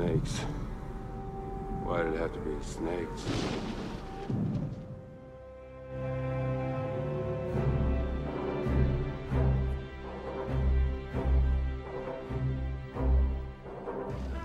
[0.00, 0.38] snakes.
[1.84, 3.22] Why did it have to be snakes?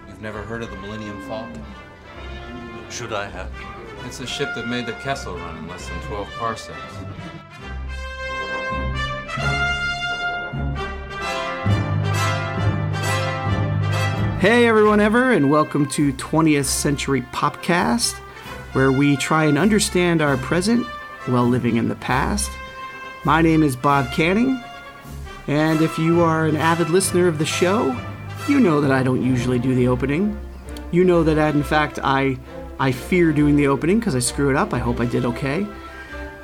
[0.08, 1.64] You've never heard of the Millennium Falcon?
[2.90, 3.52] Should I have?
[4.06, 7.15] It's a ship that made the Kessel run in less than 12 parsecs.
[14.46, 18.14] Hey everyone ever and welcome to 20th Century Popcast,
[18.74, 20.86] where we try and understand our present
[21.26, 22.52] while living in the past.
[23.24, 24.64] My name is Bob Canning,
[25.48, 28.00] and if you are an avid listener of the show,
[28.48, 30.40] you know that I don't usually do the opening.
[30.92, 32.38] You know that in fact I
[32.80, 34.76] I fear doing the opening because I screw it up.
[34.76, 35.66] I hope I did okay.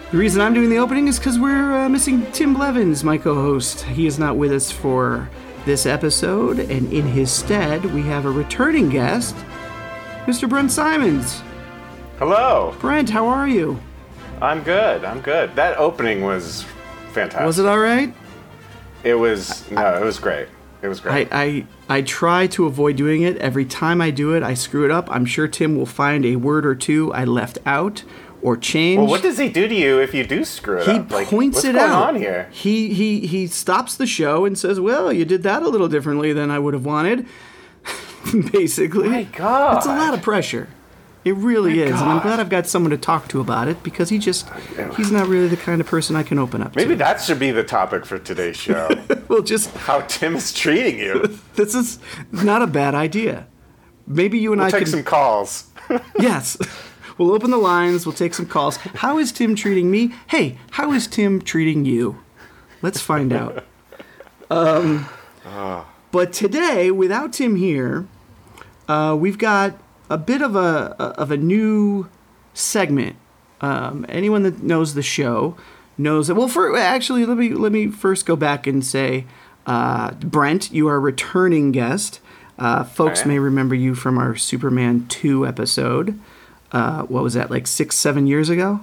[0.09, 3.35] The reason I'm doing the opening is because we're uh, missing Tim Blevins, my co
[3.35, 3.83] host.
[3.83, 5.29] He is not with us for
[5.65, 9.35] this episode, and in his stead, we have a returning guest,
[10.25, 10.47] Mr.
[10.47, 11.41] Brent Simons.
[12.17, 12.75] Hello.
[12.79, 13.79] Brent, how are you?
[14.41, 15.05] I'm good.
[15.05, 15.55] I'm good.
[15.55, 16.65] That opening was
[17.13, 17.45] fantastic.
[17.45, 18.13] Was it all right?
[19.03, 20.47] It was no, it was great.
[20.81, 21.27] It was I, great.
[21.31, 23.37] I, I try to avoid doing it.
[23.37, 25.09] Every time I do it, I screw it up.
[25.11, 28.03] I'm sure Tim will find a word or two I left out
[28.41, 28.97] or change.
[28.99, 31.11] well, what does he do to you if you do screw it he up?
[31.11, 32.09] Like, points what's it going out.
[32.09, 32.49] on here?
[32.51, 36.33] He he he stops the show and says, "Well, you did that a little differently
[36.33, 37.27] than I would have wanted."
[38.51, 39.77] Basically, My God.
[39.77, 40.67] it's a lot of pressure.
[41.23, 44.09] It really is, and I'm glad I've got someone to talk to about it because
[44.09, 44.49] he just
[44.97, 46.77] he's not really the kind of person I can open up to.
[46.79, 46.97] Maybe to.
[46.97, 48.89] that should be the topic for today's show.
[49.27, 51.39] Well, just How Tim is treating you.
[51.55, 51.99] this is
[52.31, 53.47] not a bad idea.
[54.05, 55.69] Maybe you and We'll I take can some calls.
[56.19, 56.57] Yes.
[57.21, 58.77] We'll open the lines, we'll take some calls.
[58.77, 60.11] How is Tim treating me?
[60.25, 62.17] Hey, how is Tim treating you?
[62.81, 63.63] Let's find out.
[64.49, 65.05] Um,
[66.11, 68.07] but today, without Tim here,
[68.87, 69.77] uh, we've got
[70.09, 72.09] a bit of a of a new
[72.55, 73.17] segment.
[73.61, 75.55] Um, anyone that knows the show
[75.99, 76.33] knows that.
[76.33, 79.25] Well, for actually, let me let me first go back and say,
[79.67, 82.19] uh, Brent, you are a returning guest.
[82.57, 83.29] Uh, folks Okay.
[83.29, 86.19] may remember you from our Superman two episode.
[86.71, 87.49] Uh, what was that?
[87.51, 88.81] Like six, seven years ago.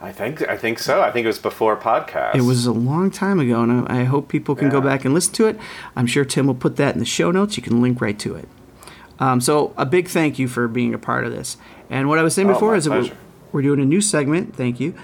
[0.00, 1.00] I think I think so.
[1.00, 2.34] I think it was before podcast.
[2.34, 5.14] It was a long time ago, and I I hope people can go back and
[5.14, 5.56] listen to it.
[5.94, 7.56] I'm sure Tim will put that in the show notes.
[7.56, 8.48] You can link right to it.
[9.20, 11.56] Um, so a big thank you for being a part of this.
[11.88, 13.12] And what I was saying Oh, before is that we're,
[13.52, 14.56] we're doing a new segment.
[14.56, 14.94] Thank you,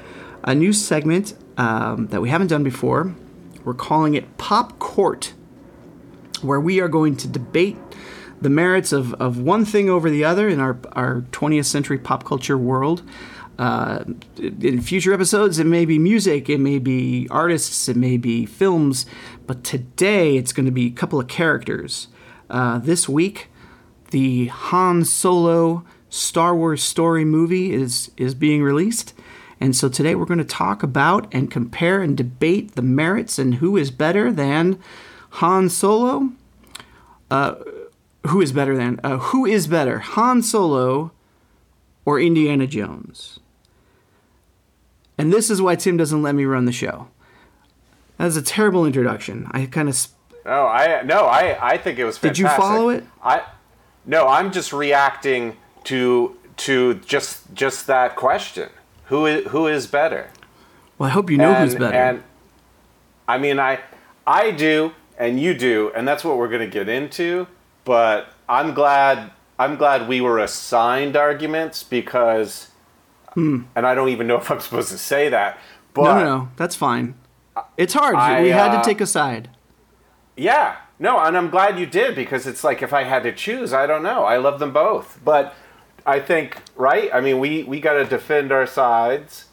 [0.42, 3.14] a new segment um, that we haven't done before.
[3.64, 5.32] We're calling it Pop Court,
[6.42, 7.76] where we are going to debate
[8.40, 12.24] the merits of, of one thing over the other in our, our 20th century pop
[12.24, 13.02] culture world.
[13.58, 14.04] Uh,
[14.36, 19.04] in future episodes, it may be music, it may be artists, it may be films,
[19.48, 22.06] but today it's going to be a couple of characters.
[22.48, 23.50] Uh, this week,
[24.10, 29.12] the Han Solo Star Wars story movie is is being released.
[29.60, 33.56] And so today we're going to talk about and compare and debate the merits and
[33.56, 34.78] who is better than
[35.30, 36.30] Han Solo
[38.26, 41.12] who is better than uh, who is better han solo
[42.04, 43.38] or indiana jones
[45.16, 47.08] and this is why tim doesn't let me run the show
[48.16, 50.14] that's a terrible introduction i kind of sp-
[50.44, 53.04] No, I no, I I think it was Did you follow it?
[53.22, 53.42] I
[54.06, 56.36] No, I'm just reacting to
[56.66, 58.70] to just just that question.
[59.10, 60.30] Who is who is better?
[60.98, 62.22] well i hope you know who's better And
[63.28, 63.78] I mean, I
[64.26, 67.46] I do, and you do, and that's what we're going to get into.
[67.88, 72.68] But I'm glad I'm glad we were assigned arguments because,
[73.34, 75.58] and I don't even know if I'm supposed to say that.
[75.94, 76.18] But Hmm.
[76.18, 77.14] no no no that's fine
[77.78, 79.48] it's hard I, we had to uh, take a side
[80.36, 83.72] Yeah, no, and I'm glad you did because it's like if I had to choose,
[83.72, 84.22] I don't know.
[84.24, 85.54] I love them both, but
[86.04, 87.08] I think right.
[87.12, 89.46] I mean, we we got to defend our sides,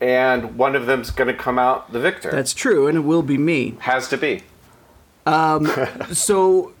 [0.00, 2.30] and one of them's going to come out the victor.
[2.30, 4.42] that's true and it will be me has to be.
[5.26, 5.66] Um,
[6.12, 6.73] so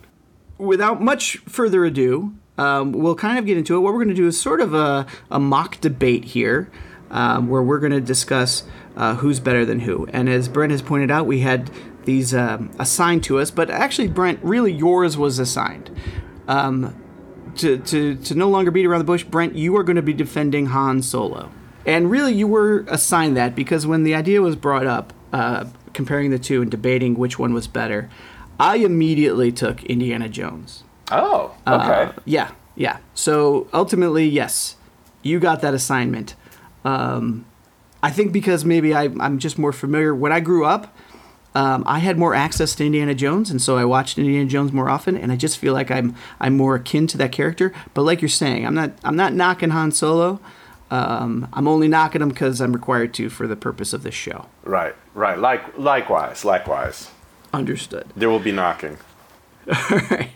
[0.64, 3.80] without much further ado um, we'll kind of get into it.
[3.80, 6.70] What we're going to do is sort of a, a mock debate here
[7.10, 8.64] um, where we're going to discuss
[8.96, 10.06] uh, who's better than who.
[10.12, 11.70] And as brent has pointed out we had
[12.04, 15.90] these um, assigned to us but actually brent really yours was assigned.
[16.46, 17.00] Um,
[17.56, 20.12] to, to, to no longer beat around the bush brent you are going to be
[20.12, 21.50] defending han solo.
[21.86, 26.30] And really you were assigned that because when the idea was brought up uh, comparing
[26.30, 28.10] the two and debating which one was better
[28.60, 32.04] i immediately took indiana jones Oh, okay.
[32.04, 32.96] uh, yeah, yeah.
[33.12, 34.76] So ultimately, yes,
[35.22, 36.34] you got that assignment.
[36.82, 37.44] Um,
[38.02, 40.14] I think because maybe I, I'm just more familiar.
[40.14, 40.96] When I grew up,
[41.54, 44.88] Um, I had more access to Indiana Jones, and so I watched Indiana Jones more
[44.88, 47.70] often, and I just feel like I'm I'm more akin to that character.
[47.92, 50.40] But like you're saying, I'm not I'm not knocking Han Solo.
[50.90, 54.46] Um, I'm only knocking him because I'm required to for the purpose of this show.
[54.64, 55.38] Right, right.
[55.38, 57.10] Like, likewise, likewise.
[57.54, 58.06] Understood.
[58.16, 58.98] There will be knocking.
[59.68, 60.30] All right.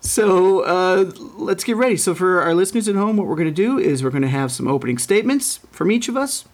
[0.00, 1.96] So uh, let's get ready.
[1.96, 4.28] So for our listeners at home, what we're going to do is we're going to
[4.28, 6.44] have some opening statements from each of us.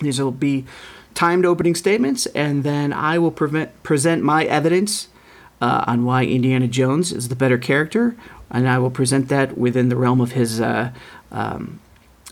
[0.00, 0.64] These will be
[1.14, 5.08] timed opening statements, and then I will prevent, present my evidence
[5.60, 8.16] uh, on why Indiana Jones is the better character,
[8.50, 10.90] and I will present that within the realm of his uh,
[11.30, 11.80] um,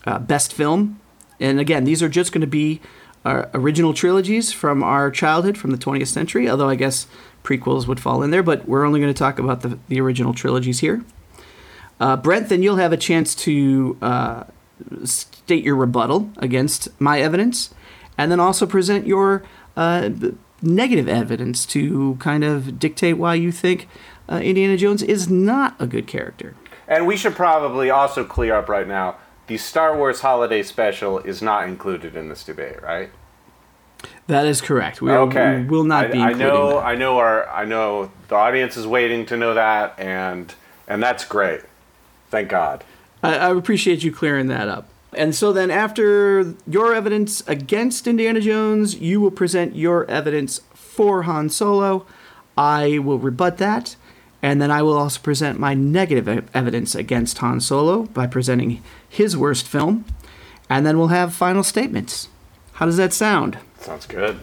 [0.05, 0.99] uh, best film.
[1.39, 2.81] And again, these are just going to be
[3.25, 7.07] our original trilogies from our childhood, from the 20th century, although I guess
[7.43, 10.33] prequels would fall in there, but we're only going to talk about the, the original
[10.33, 11.03] trilogies here.
[11.99, 14.43] Uh, Brent, then you'll have a chance to uh,
[15.03, 17.73] state your rebuttal against my evidence,
[18.17, 19.43] and then also present your
[19.77, 20.09] uh,
[20.61, 23.87] negative evidence to kind of dictate why you think
[24.29, 26.55] uh, Indiana Jones is not a good character.
[26.87, 29.17] And we should probably also clear up right now
[29.47, 33.09] the Star Wars Holiday Special is not included in this debate, right?
[34.27, 35.01] That is correct.
[35.01, 35.57] We, Okay.
[35.59, 36.69] we will not I, be I know.
[36.79, 36.85] that.
[36.85, 37.17] I know.
[37.17, 37.47] Our.
[37.49, 40.53] I know the audience is waiting to know that, and
[40.87, 41.61] and that's great.
[42.29, 42.83] Thank God.
[43.21, 44.87] I, I appreciate you clearing that up.
[45.13, 51.23] And so then, after your evidence against Indiana Jones, you will present your evidence for
[51.23, 52.05] Han Solo.
[52.57, 53.95] I will rebut that.
[54.41, 59.37] And then I will also present my negative evidence against Han Solo by presenting his
[59.37, 60.05] worst film.
[60.69, 62.27] And then we'll have final statements.
[62.73, 63.59] How does that sound?
[63.79, 64.39] Sounds good.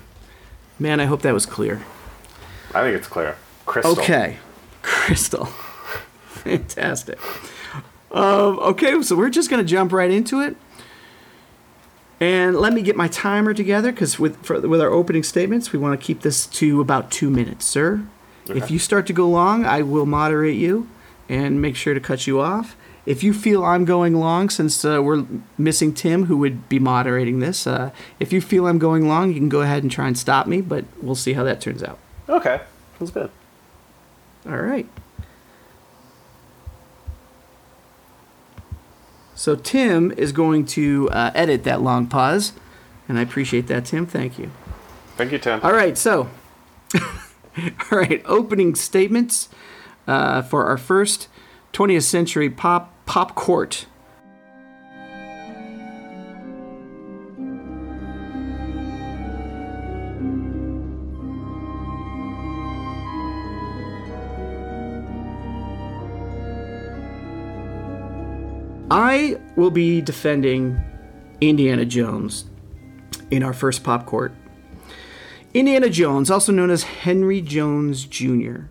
[0.78, 1.82] Man, I hope that was clear.
[2.74, 3.36] I think it's clear.
[3.66, 3.92] Crystal.
[3.92, 4.36] Okay.
[4.82, 5.46] Crystal.
[6.26, 7.18] Fantastic.
[8.12, 10.56] Um, okay, so we're just going to jump right into it.
[12.20, 15.78] And let me get my timer together because with, for, with our opening statements, we
[15.78, 18.02] want to keep this to about two minutes, sir.
[18.48, 20.88] If you start to go long, I will moderate you
[21.28, 22.76] and make sure to cut you off.
[23.06, 25.24] If you feel I'm going long, since uh, we're
[25.56, 27.90] missing Tim, who would be moderating this, uh,
[28.20, 30.60] if you feel I'm going long, you can go ahead and try and stop me,
[30.60, 31.98] but we'll see how that turns out.
[32.28, 32.60] Okay.
[32.98, 33.30] Sounds good.
[34.46, 34.86] All right.
[39.34, 42.52] So Tim is going to uh, edit that long pause,
[43.08, 44.04] and I appreciate that, Tim.
[44.04, 44.50] Thank you.
[45.16, 45.60] Thank you, Tim.
[45.62, 46.28] All right, so,
[47.92, 49.48] all right, opening statements
[50.06, 51.28] uh, for our first
[51.72, 53.86] 20th century pop pop court.
[68.90, 70.80] I will be defending
[71.40, 72.46] Indiana Jones
[73.30, 74.32] in our first pop court.
[75.54, 78.66] Indiana Jones, also known as Henry Jones Jr.,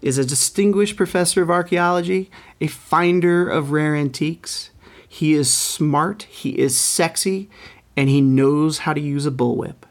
[0.00, 2.30] is a distinguished professor of archaeology,
[2.60, 4.70] a finder of rare antiques.
[5.08, 7.50] He is smart, he is sexy,
[7.96, 9.82] and he knows how to use a bullwhip.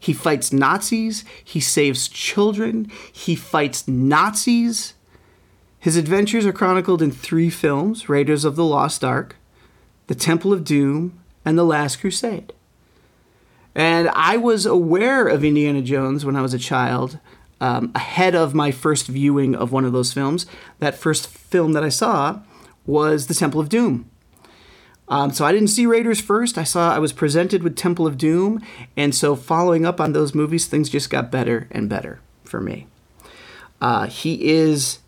[0.00, 4.94] He fights Nazis, he saves children, he fights Nazis.
[5.78, 9.36] His adventures are chronicled in three films Raiders of the Lost Ark,
[10.06, 12.54] The Temple of Doom, and The Last Crusade.
[13.74, 17.18] And I was aware of Indiana Jones when I was a child,
[17.60, 20.46] um, ahead of my first viewing of one of those films.
[20.78, 22.40] That first film that I saw
[22.84, 24.10] was The Temple of Doom.
[25.08, 26.56] Um, so I didn't see Raiders first.
[26.56, 28.64] I saw I was presented with Temple of Doom,
[28.96, 32.86] and so following up on those movies, things just got better and better for me.
[33.80, 35.00] Uh, he is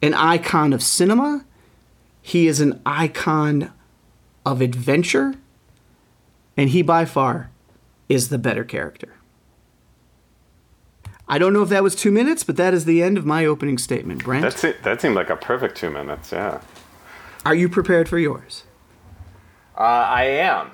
[0.00, 1.44] an icon of cinema.
[2.20, 3.72] He is an icon
[4.44, 5.34] of adventure,
[6.56, 7.51] and he by far
[8.08, 9.14] is the better character.
[11.28, 13.46] I don't know if that was two minutes, but that is the end of my
[13.46, 14.24] opening statement.
[14.24, 14.82] Brent, That's it.
[14.82, 16.32] That seemed like a perfect two minutes.
[16.32, 16.60] Yeah.
[17.46, 18.64] are you prepared for yours?
[19.76, 20.70] Uh, I am.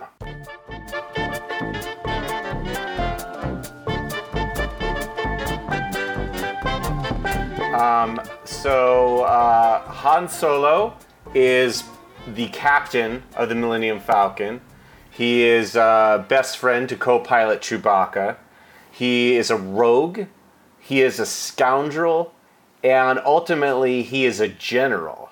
[7.75, 10.97] Um, so uh, Han Solo
[11.35, 11.85] is
[12.35, 14.61] the captain of the Millennium Falcon.
[15.18, 18.37] He is uh, best friend to co-pilot Chewbacca.
[18.88, 20.26] He is a rogue.
[20.78, 22.32] He is a scoundrel,
[22.84, 25.30] and ultimately he is a general.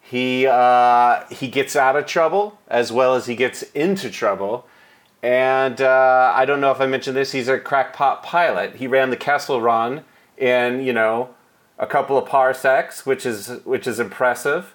[0.00, 4.66] He uh, he gets out of trouble as well as he gets into trouble.
[5.22, 7.30] And uh, I don't know if I mentioned this.
[7.30, 8.74] He's a crackpot pilot.
[8.76, 10.04] He ran the Kessel Run
[10.38, 11.28] in you know
[11.78, 14.74] a couple of parsecs, which is which is impressive.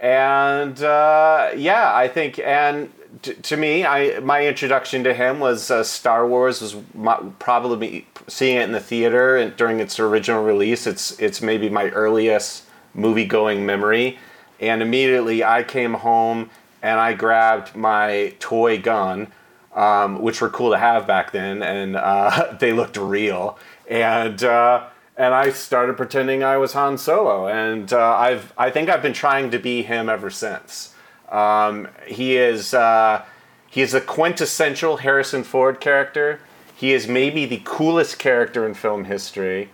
[0.00, 5.70] And uh, yeah, I think and t- to me, I my introduction to him was
[5.70, 10.42] uh, Star Wars was my, probably seeing it in the theater and during its original
[10.42, 10.86] release.
[10.86, 12.64] It's it's maybe my earliest
[12.94, 14.18] movie going memory,
[14.58, 16.50] and immediately I came home
[16.82, 19.28] and I grabbed my toy gun,
[19.74, 24.42] um, which were cool to have back then, and uh, they looked real, and.
[24.42, 24.86] Uh,
[25.16, 29.12] and I started pretending I was Han Solo, and uh, I've I think I've been
[29.12, 30.94] trying to be him ever since.
[31.30, 33.24] Um, he is uh,
[33.68, 36.40] he is a quintessential Harrison Ford character.
[36.74, 39.70] He is maybe the coolest character in film history,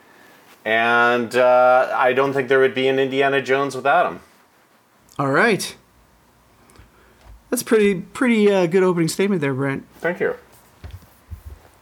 [0.65, 4.21] and uh, I don't think there would be an Indiana Jones without him.
[5.19, 5.75] All right.
[7.49, 9.87] That's pretty pretty uh, good opening statement there, Brent.
[10.01, 10.35] Thank you.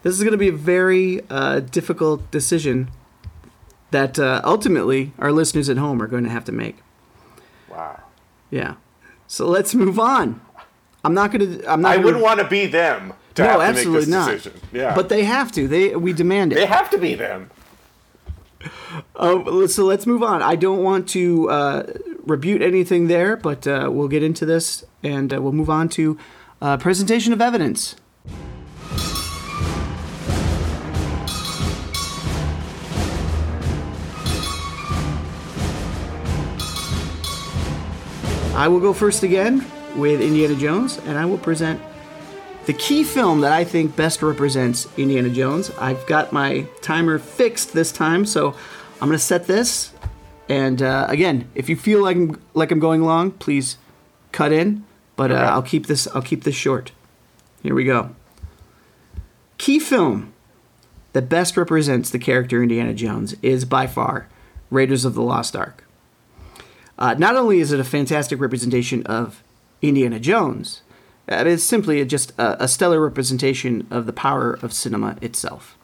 [0.02, 2.90] This is going to be a very uh, difficult decision
[3.90, 6.76] that uh, ultimately our listeners at home are going to have to make.
[7.70, 8.02] Wow.
[8.50, 8.74] Yeah.
[9.34, 10.40] So let's move on.
[11.02, 11.68] I'm not going to.
[11.68, 11.88] I'm not.
[11.88, 14.30] I gonna, wouldn't want to be them to No, absolutely not.
[14.30, 14.60] decision.
[14.72, 14.94] Yeah.
[14.94, 15.66] But they have to.
[15.66, 16.54] They we demand it.
[16.54, 17.50] they have to be them.
[19.16, 20.40] Oh, so let's move on.
[20.40, 21.82] I don't want to uh,
[22.24, 26.16] rebuke anything there, but uh, we'll get into this and uh, we'll move on to
[26.62, 27.96] uh, presentation of evidence.
[38.54, 39.64] I will go first again
[39.96, 41.80] with Indiana Jones, and I will present
[42.66, 45.72] the key film that I think best represents Indiana Jones.
[45.78, 48.54] I've got my timer fixed this time, so
[49.00, 49.92] I'm going to set this.
[50.48, 53.76] And uh, again, if you feel like I'm, like I'm going long, please
[54.30, 54.84] cut in.
[55.16, 55.34] But uh.
[55.34, 56.92] I'll keep this I'll keep this short.
[57.62, 58.14] Here we go.
[59.58, 60.32] Key film
[61.12, 64.28] that best represents the character Indiana Jones is by far
[64.70, 65.83] Raiders of the Lost Ark.
[66.98, 69.42] Uh, not only is it a fantastic representation of
[69.82, 70.82] Indiana Jones,
[71.30, 75.76] uh, it is simply just a, a stellar representation of the power of cinema itself.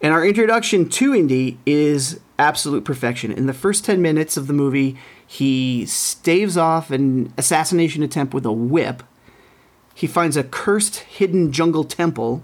[0.00, 3.32] And our introduction to Indy is absolute perfection.
[3.32, 8.44] In the first 10 minutes of the movie, he staves off an assassination attempt with
[8.44, 9.02] a whip.
[9.94, 12.42] He finds a cursed hidden jungle temple.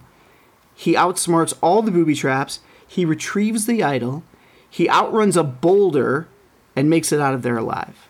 [0.75, 2.61] He outsmarts all the booby traps.
[2.87, 4.23] He retrieves the idol.
[4.69, 6.29] He outruns a boulder
[6.77, 8.09] and makes it out of there alive.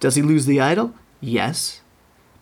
[0.00, 0.94] Does he lose the idol?
[1.20, 1.80] Yes.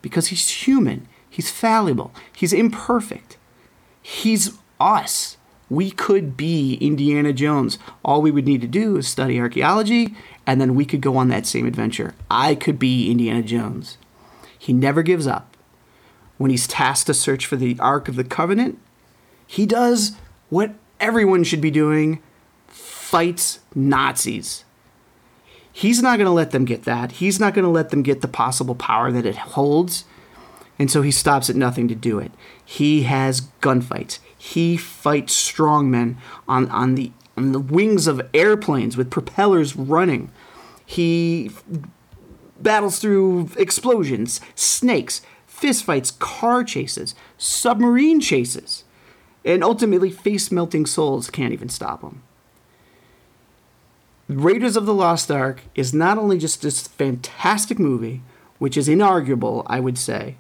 [0.03, 1.09] Because he's human.
[1.29, 2.13] He's fallible.
[2.35, 3.37] He's imperfect.
[4.03, 5.37] He's us.
[5.69, 7.79] We could be Indiana Jones.
[8.05, 10.15] All we would need to do is study archaeology,
[10.47, 12.15] and then we could go on that same adventure.
[12.31, 13.99] I could be Indiana Jones.
[14.57, 15.57] He never gives up.
[16.39, 18.79] When he's tasked to search for the Ark of the Covenant,
[19.47, 20.13] he does
[20.51, 22.23] what everyone should be doing
[22.69, 24.65] fights Nazis.
[25.77, 27.13] He's not going to let them get that.
[27.13, 30.07] He's not going to let them get the possible power that it holds.
[30.79, 32.33] And so he stops at nothing to do it.
[32.65, 34.19] He has gunfights.
[34.39, 36.17] He fights strongmen
[36.49, 40.31] on, on the on the wings of airplanes with propellers running.
[40.87, 41.51] He
[42.59, 48.85] battles through explosions, snakes, fistfights, car chases, submarine chases,
[49.45, 52.23] and ultimately face melting souls can't even stop him.
[54.29, 58.23] Raiders of the Lost Ark is not only just this fantastic movie,
[58.59, 60.35] which is inarguable, I would say,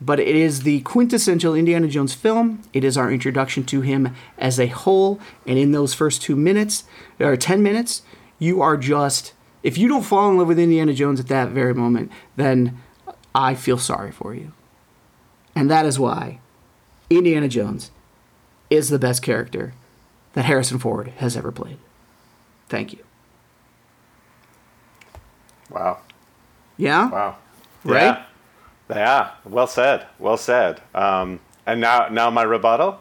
[0.00, 2.62] but it is the quintessential Indiana Jones film.
[2.72, 6.84] It is our introduction to him as a whole, and in those first two minutes,
[7.18, 8.02] or 10 minutes,
[8.38, 11.74] you are just, if you don't fall in love with Indiana Jones at that very
[11.74, 12.80] moment, then
[13.34, 14.52] I feel sorry for you.
[15.56, 16.40] And that is why
[17.10, 17.90] Indiana Jones
[18.70, 19.72] is the best character
[20.34, 21.78] that Harrison Ford has ever played.
[22.68, 23.00] Thank you.
[25.70, 25.98] Wow.
[26.76, 27.10] Yeah?
[27.10, 27.36] Wow.
[27.84, 28.18] Right?
[28.88, 28.96] Yeah.
[28.96, 29.30] Yeah.
[29.44, 30.06] Well said.
[30.18, 30.80] Well said.
[30.94, 33.00] Um, and now, now my rebuttal.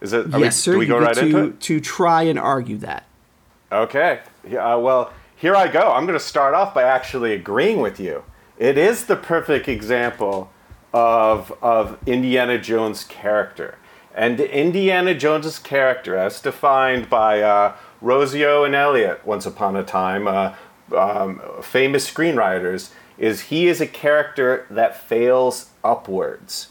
[0.00, 0.34] Is it?
[0.34, 0.72] Are yes, we, sir.
[0.72, 1.60] Do we you go right to, into it?
[1.60, 3.06] to try and argue that.
[3.70, 4.20] Okay.
[4.48, 5.92] Yeah, uh, well, here I go.
[5.92, 8.24] I'm going to start off by actually agreeing with you.
[8.58, 10.50] It is the perfect example
[10.92, 13.78] of of Indiana Jones' character.
[14.14, 17.74] And Indiana Jones's character, as defined by uh,
[18.04, 20.54] Rossio and Elliott once upon a time, uh,
[20.94, 26.68] um, famous screenwriters, is he is a character that fails upwards.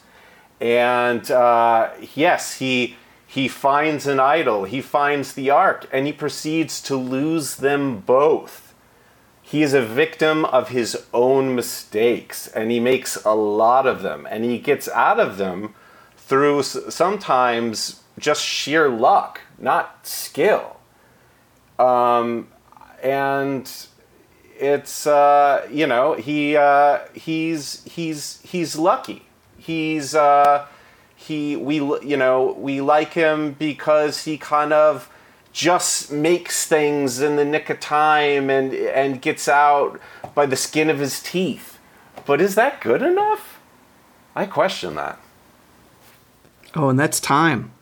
[0.62, 6.80] And uh, yes, he he finds an idol, he finds the ark, and he proceeds
[6.84, 8.76] to lose them both.
[9.42, 14.28] He is a victim of his own mistakes, and he makes a lot of them,
[14.30, 15.74] and he gets out of them
[16.16, 20.78] through sometimes just sheer luck, not skill.
[21.80, 22.48] Um,
[23.02, 23.70] and
[24.58, 29.26] it's uh, you know he uh, he's he's he's lucky.
[29.58, 30.68] He's uh,
[31.16, 35.10] he we you know we like him because he kind of
[35.52, 40.00] just makes things in the nick of time and and gets out
[40.34, 41.78] by the skin of his teeth.
[42.26, 43.60] But is that good enough?
[44.36, 45.20] I question that.
[46.76, 47.73] Oh, and that's time.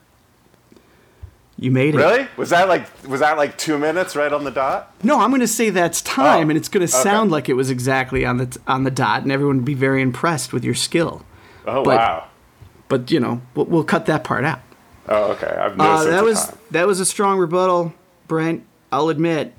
[1.62, 1.98] You made it.
[2.00, 2.28] Really?
[2.38, 4.94] Was that like was that like two minutes right on the dot?
[5.04, 7.04] No, I'm going to say that's time, Oh, and it's going to okay.
[7.04, 9.76] sound like it was exactly on the t- on the dot, and everyone would be
[9.76, 11.24] very impressed with your skill.
[11.68, 12.24] Oh But- wow.
[12.90, 14.60] But you know, we'll, we'll cut that part out.
[15.08, 15.48] Oh okay.
[15.48, 16.58] I've no Uh, that was time.
[16.72, 17.94] that was a strong rebuttal,
[18.28, 18.64] Brent.
[18.92, 19.54] I'll admit.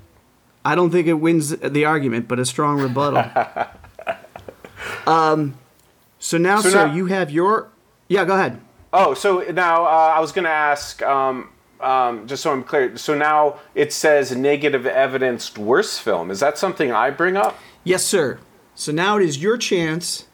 [0.65, 3.23] I don't think it wins the argument, but a strong rebuttal.
[5.07, 5.57] um,
[6.19, 7.69] so now, So sir, now- you have your.
[8.07, 8.59] Yeah, go ahead.
[8.91, 11.49] Oh, so now uh, I was going to ask, um,
[11.83, 12.97] um, just so I'm clear.
[12.97, 16.31] So now it says negative evidence worst film.
[16.31, 17.57] Is that something I bring up?
[17.83, 18.39] Yes, sir.
[18.75, 20.27] So now it is your chance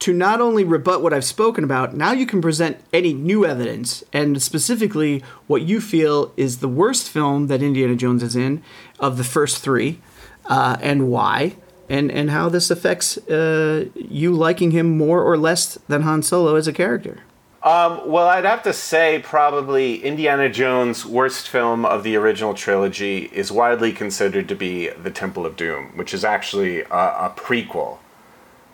[0.00, 4.04] to not only rebut what I've spoken about, now you can present any new evidence,
[4.12, 8.62] and specifically what you feel is the worst film that Indiana Jones is in
[8.98, 10.00] of the first three,
[10.46, 11.56] uh, and why,
[11.88, 16.56] and, and how this affects uh, you liking him more or less than Han Solo
[16.56, 17.20] as a character.
[17.64, 23.24] Um, well, I'd have to say probably Indiana Jones' worst film of the original trilogy
[23.32, 27.98] is widely considered to be The Temple of Doom, which is actually a, a prequel.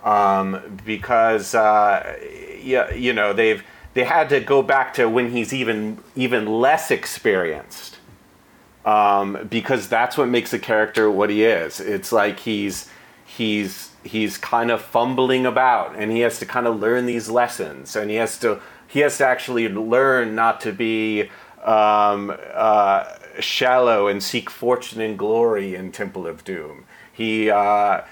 [0.04, 2.16] Um, because uh,
[2.62, 3.62] yeah, you know they've
[3.94, 7.98] they had to go back to when he's even even less experienced.
[8.84, 11.80] um, because that's what makes a character what he is.
[11.80, 12.88] It's like he's
[13.24, 17.94] he's he's kind of fumbling about, and he has to kind of learn these lessons,
[17.96, 21.30] and he has to he has to actually learn not to be
[21.64, 23.04] um, uh,
[23.38, 26.84] shallow and seek fortune and glory in Temple of Doom.
[27.12, 28.02] He uh,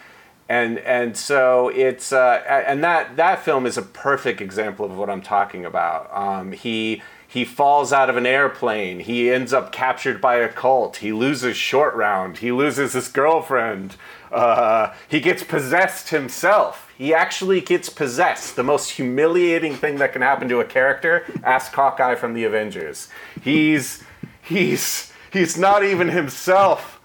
[0.48, 5.10] and and so it's uh, and that that film is a perfect example of what
[5.10, 6.10] I'm talking about.
[6.16, 9.00] Um, he he falls out of an airplane.
[9.00, 10.98] He ends up captured by a cult.
[10.98, 12.38] He loses short round.
[12.38, 13.96] He loses his girlfriend.
[14.32, 16.87] Uh, he gets possessed himself.
[16.98, 18.56] He actually gets possessed.
[18.56, 21.24] The most humiliating thing that can happen to a character.
[21.42, 23.08] Ask Hawkeye from the Avengers.
[23.40, 24.02] He's
[24.42, 27.00] he's he's not even himself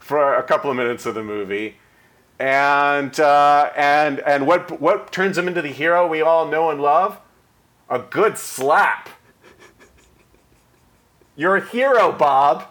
[0.00, 1.76] for a couple of minutes of the movie
[2.38, 6.80] and uh, and and what what turns him into the hero we all know and
[6.80, 7.18] love?
[7.88, 9.08] A good slap.
[11.34, 12.66] Your hero, Bob,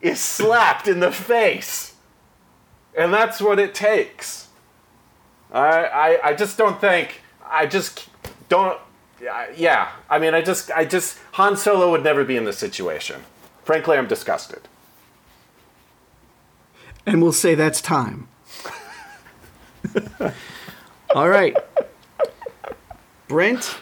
[0.00, 1.94] is slapped in the face,
[2.96, 4.48] and that's what it takes.
[5.52, 8.08] I I, I just don't think I just
[8.48, 8.78] don't.
[9.56, 13.22] Yeah, I mean, I just I just Han Solo would never be in this situation.
[13.64, 14.62] Frankly, I'm disgusted.
[17.06, 18.28] And we'll say that's time.
[21.14, 21.56] All right.
[23.28, 23.76] Brent,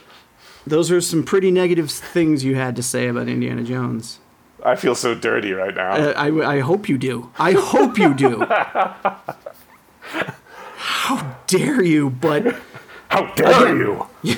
[0.66, 4.18] those are some pretty negative things you had to say about Indiana Jones.
[4.62, 5.92] I feel so dirty right now.
[5.92, 7.30] Uh, I, I hope you do.
[7.38, 8.44] I hope you do.
[10.76, 12.10] How dare you?
[12.10, 12.56] But
[13.08, 14.06] How dare you?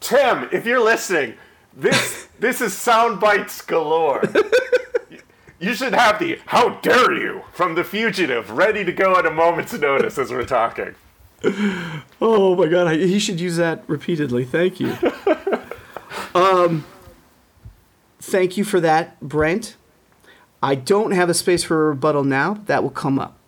[0.00, 1.34] Tim, if you're listening,
[1.74, 4.22] this this is sound bites galore.
[5.58, 9.30] You should have the "How dare you" from the fugitive ready to go at a
[9.30, 10.94] moment's notice as we're talking.
[12.20, 14.44] oh my god, I, he should use that repeatedly.
[14.44, 14.96] Thank you.
[16.34, 16.84] um,
[18.20, 19.76] thank you for that, Brent.
[20.62, 22.62] I don't have a space for a rebuttal now.
[22.66, 23.38] That will come up.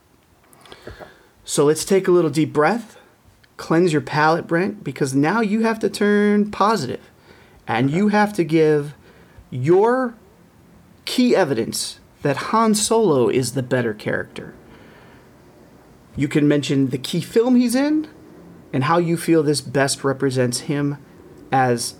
[1.44, 2.98] So let's take a little deep breath,
[3.56, 7.10] cleanse your palate, Brent, because now you have to turn positive,
[7.66, 8.94] and you have to give
[9.50, 10.14] your
[11.06, 14.54] key evidence that Han Solo is the better character.
[16.16, 18.08] You can mention the key film he's in
[18.72, 20.98] and how you feel this best represents him
[21.50, 21.94] as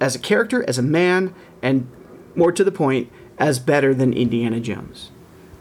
[0.00, 1.90] as a character, as a man, and
[2.36, 5.10] more to the point, as better than Indiana Jones.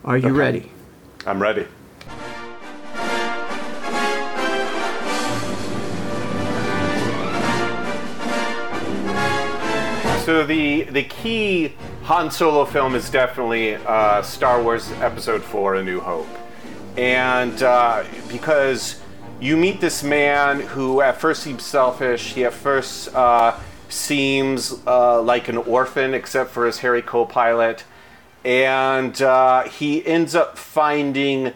[0.05, 0.37] Are you Okay.
[0.37, 0.71] ready?
[1.25, 1.65] I'm ready.
[10.25, 15.83] So the the key Han Solo film is definitely uh, Star Wars Episode Four: A
[15.83, 16.29] New Hope,
[16.95, 19.01] and uh, because
[19.41, 23.59] you meet this man who at first seems selfish, he at first uh,
[23.93, 27.85] seems uh, like an orphan except for his hairy co-pilot,
[28.43, 31.53] and uh, he ends up finding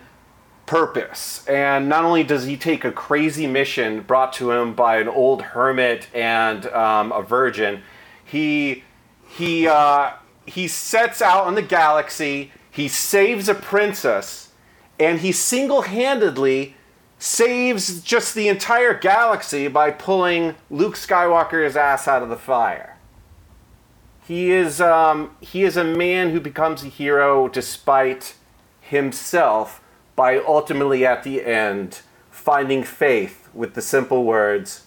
[0.65, 1.45] purpose.
[1.47, 5.41] And not only does he take a crazy mission brought to him by an old
[5.41, 7.81] hermit and um, a virgin,
[8.23, 8.83] he
[9.27, 10.11] he uh,
[10.45, 12.51] he sets out on the galaxy.
[12.71, 14.51] He saves a princess,
[14.99, 16.76] and he single-handedly
[17.19, 22.97] saves just the entire galaxy by pulling Luke Skywalker's ass out of the fire.
[24.27, 28.35] He is um, he is a man who becomes a hero despite
[28.81, 29.81] himself
[30.15, 34.85] by ultimately at the end finding faith with the simple words,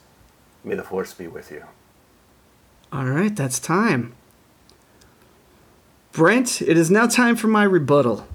[0.63, 1.65] "May the force be with you."
[2.93, 4.13] All right, that's time.
[6.13, 8.27] Brent, it is now time for my rebuttal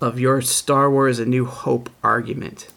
[0.00, 2.68] of your Star Wars A New Hope argument.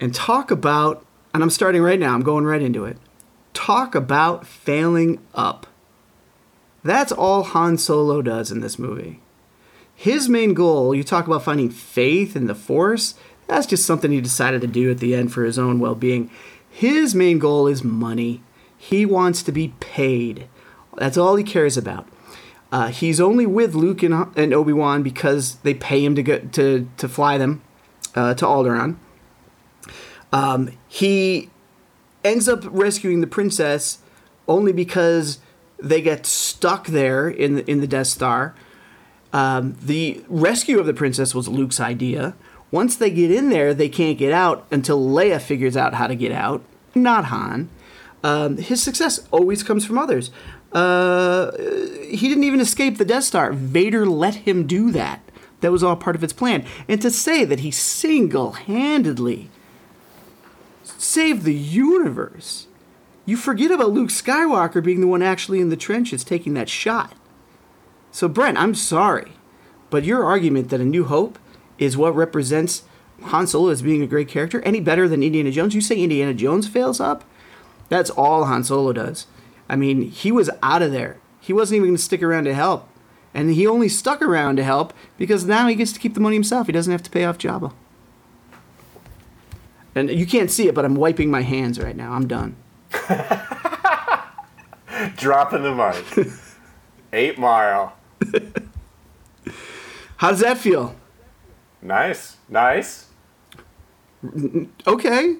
[0.00, 2.96] And talk about, and I'm starting right now, I'm going right into it.
[3.52, 5.66] Talk about failing up.
[6.82, 9.20] That's all Han Solo does in this movie.
[9.94, 13.14] His main goal, you talk about finding faith in the Force,
[13.50, 16.30] that's just something he decided to do at the end for his own well being.
[16.70, 18.42] His main goal is money.
[18.78, 20.46] He wants to be paid.
[20.96, 22.08] That's all he cares about.
[22.70, 26.52] Uh, he's only with Luke and, and Obi Wan because they pay him to get
[26.52, 27.62] to to fly them
[28.14, 28.96] uh, to Alderaan.
[30.32, 31.50] Um, he
[32.24, 33.98] ends up rescuing the princess
[34.46, 35.38] only because
[35.78, 38.54] they get stuck there in the, in the Death Star.
[39.32, 42.34] Um, the rescue of the princess was Luke's idea.
[42.70, 46.14] Once they get in there, they can't get out until Leia figures out how to
[46.14, 46.62] get out,
[46.94, 47.68] not Han.
[48.22, 50.30] Um, his success always comes from others.
[50.72, 51.50] Uh,
[52.08, 53.52] he didn't even escape the Death Star.
[53.52, 55.20] Vader let him do that.
[55.62, 56.64] That was all part of its plan.
[56.88, 59.50] And to say that he single handedly
[60.98, 62.66] saved the universe,
[63.26, 67.14] you forget about Luke Skywalker being the one actually in the trenches taking that shot.
[68.10, 69.32] So, Brent, I'm sorry,
[69.88, 71.38] but your argument that A New Hope
[71.78, 72.82] is what represents
[73.22, 75.74] Han Solo as being a great character, any better than Indiana Jones?
[75.74, 77.24] You say Indiana Jones fails up?
[77.88, 79.26] That's all Han Solo does.
[79.68, 81.18] I mean, he was out of there.
[81.40, 82.88] He wasn't even going to stick around to help.
[83.32, 86.34] And he only stuck around to help because now he gets to keep the money
[86.34, 86.66] himself.
[86.66, 87.72] He doesn't have to pay off Jabba.
[89.94, 92.12] And you can't see it, but I'm wiping my hands right now.
[92.12, 92.56] I'm done.
[95.16, 96.28] Dropping the mic.
[97.12, 97.96] Eight Mile.
[100.16, 100.94] How does that feel?
[101.82, 102.36] Nice.
[102.48, 103.06] Nice.
[104.86, 105.36] Okay.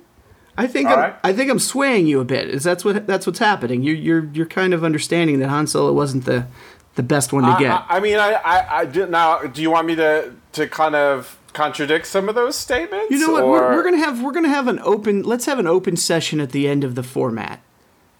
[0.56, 1.14] I think All I'm, right.
[1.22, 2.48] I think I'm swaying you a bit.
[2.48, 3.82] Is that's what that's what's happening?
[3.82, 6.46] You're you're you're kind of understanding that Han Solo wasn't the
[6.96, 7.70] the best one to get.
[7.70, 9.42] I, I mean, I, I, I do, now.
[9.42, 13.10] Do you want me to to kind of contradict some of those statements?
[13.10, 13.46] you know what?
[13.46, 15.22] We're, we're gonna have we're gonna have an open.
[15.22, 17.60] Let's have an open session at the end of the format.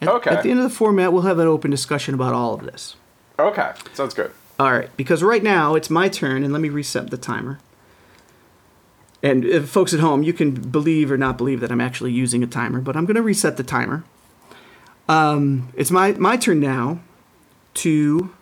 [0.01, 0.31] At, Okay.
[0.31, 2.97] At the end of the format, we'll have an open discussion about all of this.
[3.39, 4.33] Okay, sounds good.
[4.59, 7.59] All right, because right now it's my turn, and let me reset the timer.
[9.23, 12.43] And if folks at home, you can believe or not believe that I'm actually using
[12.43, 14.05] a timer, but I'm going to reset the timer.
[15.09, 17.01] Um, it's my, my turn now
[17.75, 18.33] to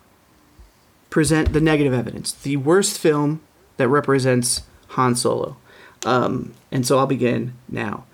[1.10, 3.40] present the negative evidence, the worst film
[3.76, 5.56] that represents Han Solo.
[6.04, 8.04] Um, and so I'll begin now.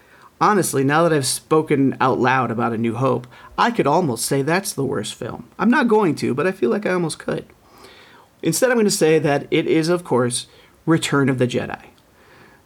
[0.41, 4.43] Honestly, now that I've spoken out loud about A New Hope, I could almost say
[4.43, 5.49] that's the worst film.
[5.59, 7.47] I'm not going to, but I feel like I almost could.
[8.43, 10.47] Instead, I'm going to say that it is, of course,
[10.87, 11.87] Return of the Jedi.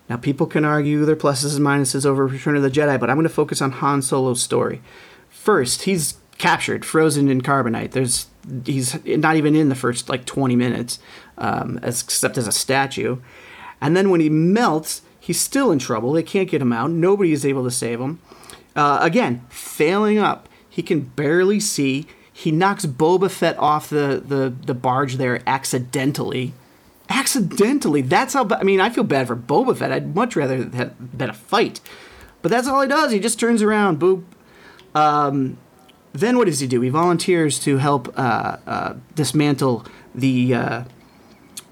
[0.09, 3.17] Now, people can argue their pluses and minuses over Return of the Jedi, but I'm
[3.17, 4.81] going to focus on Han Solo's story.
[5.29, 7.91] First, he's captured, frozen in carbonite.
[7.91, 8.27] There's
[8.65, 10.99] he's not even in the first like 20 minutes,
[11.37, 13.19] um, as, except as a statue.
[13.81, 16.13] And then when he melts, he's still in trouble.
[16.13, 16.91] They can't get him out.
[16.91, 18.21] Nobody is able to save him.
[18.75, 20.49] Uh, again, failing up.
[20.69, 22.07] He can barely see.
[22.33, 26.53] He knocks Boba Fett off the, the, the barge there accidentally.
[27.09, 28.03] Accidentally.
[28.03, 28.47] That's how.
[28.51, 29.91] I mean, I feel bad for Boba Fett.
[29.91, 31.81] I'd much rather have been a fight.
[32.43, 33.11] But that's all he does.
[33.11, 34.23] He just turns around, boop.
[34.95, 35.59] Um,
[36.13, 36.81] then what does he do?
[36.81, 40.85] He volunteers to help uh, uh, dismantle the.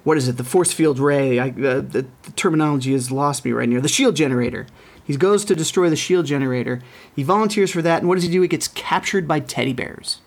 [0.06, 0.36] What is it?
[0.36, 1.40] The force field ray.
[1.40, 3.80] I, uh, the, the terminology has lost me right now.
[3.80, 4.68] The shield generator.
[5.04, 6.80] He goes to destroy the shield generator.
[7.16, 8.40] He volunteers for that, and what does he do?
[8.40, 10.20] He gets captured by teddy bears.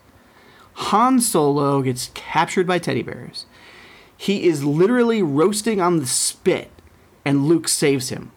[0.74, 3.46] Han Solo gets captured by teddy bears.
[4.14, 6.70] He is literally roasting on the spit,
[7.24, 8.32] and Luke saves him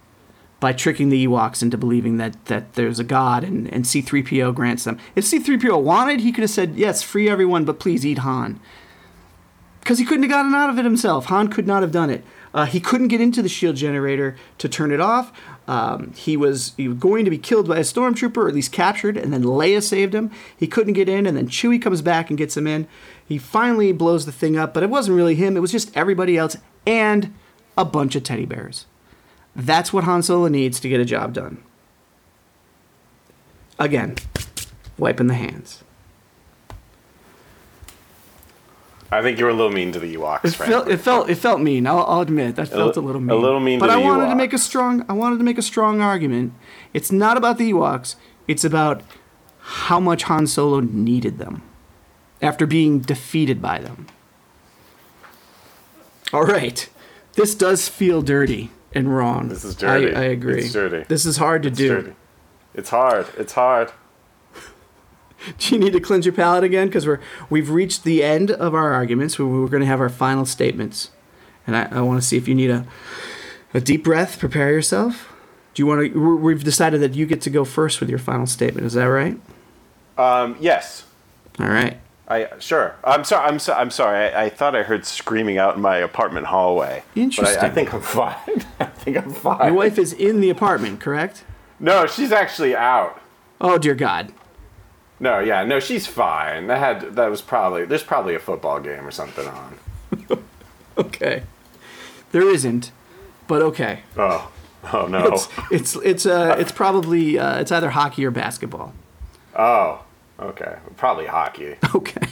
[0.62, 4.86] by tricking the Ewoks into believing that, that there's a god, and, and C3PO grants
[4.86, 4.98] them.
[5.14, 8.62] If C3PO wanted, he could have said, Yes, free everyone, but please eat Han.
[9.84, 11.26] Because he couldn't have gotten out of it himself.
[11.26, 12.24] Han could not have done it.
[12.54, 15.34] Uh, he couldn't get into the shield generator to turn it off.
[15.68, 18.72] Um, he was he was going to be killed by a stormtrooper, or at least
[18.72, 20.32] captured, and then Leia saved him.
[20.56, 22.88] He couldn't get in, and then Chewie comes back and gets him in.
[23.28, 25.58] He finally blows the thing up, but it wasn't really him.
[25.58, 27.34] It was just everybody else and
[27.78, 28.86] a bunch of teddy bears.
[29.54, 31.62] That's what Han Solo needs to get a job done.
[33.80, 34.16] Again,
[34.98, 35.84] wiping the hands.
[39.14, 41.36] I think you were a little mean to the Ewoks, It felt, it felt, it
[41.36, 41.86] felt mean.
[41.88, 43.42] I'll, I'll admit that felt a li- little a mean.
[43.42, 45.06] little mean But to I the wanted to make a strong.
[45.08, 46.54] I wanted to make a strong argument.
[46.94, 48.16] It's not about the Ewoks.
[48.48, 49.02] It's about
[49.60, 51.62] how much Han Solo needed them
[52.42, 54.08] after being defeated by them.
[56.34, 56.90] All right,
[57.34, 59.50] this does feel dirty and wrong.
[59.50, 60.14] This is dirty.
[60.16, 60.64] I, I agree.
[60.64, 61.06] It's dirty.
[61.08, 61.88] This is hard to It's do.
[61.90, 62.14] dirty.
[62.74, 63.28] It's hard.
[63.38, 63.92] It's hard.
[65.58, 66.88] Do you need to cleanse your palate again?
[66.88, 69.38] Because we're we've reached the end of our arguments.
[69.40, 71.12] We- We're going to have our final statements,
[71.68, 72.86] and I, I want to see if you need a
[73.74, 74.40] a deep breath.
[74.40, 75.34] Prepare yourself.
[75.74, 76.38] Do you want to?
[76.38, 78.86] We've decided that you get to go first with your final statement.
[78.88, 79.40] Is that right?
[80.18, 81.06] Um, yes.
[81.60, 82.00] All right.
[82.28, 82.96] I sure.
[83.04, 83.48] I'm sorry.
[83.48, 84.32] I'm so, I'm sorry.
[84.34, 87.04] I, I thought I heard screaming out in my apartment hallway.
[87.16, 88.36] But I, I think I'm fine.
[88.80, 89.66] I think I'm fine.
[89.66, 91.44] Your wife is in the apartment, correct?
[91.80, 93.20] No, she's actually out.
[93.60, 94.32] Oh dear God.
[95.24, 96.68] No, yeah, no, she's fine.
[96.68, 99.78] That had that was probably there's probably a football game or something on.
[100.96, 101.42] Okay.
[102.32, 102.92] There isn't,
[103.48, 104.02] but okay.
[104.16, 104.52] Oh,
[104.94, 105.26] oh no.
[105.26, 108.94] It's it's it's uh it's probably uh, it's either hockey or basketball.
[109.56, 110.04] Oh,
[110.40, 110.76] okay.
[110.98, 111.78] Probably hockey.
[111.96, 112.28] Okay.